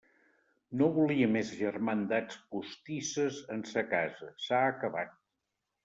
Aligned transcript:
No 0.81 0.87
volia 0.95 1.27
més 1.33 1.51
germandats 1.59 2.39
postisses 2.55 3.41
en 3.59 3.65
sa 3.77 3.87
casa: 3.95 4.35
s'ha 4.49 4.67
acabat. 4.77 5.19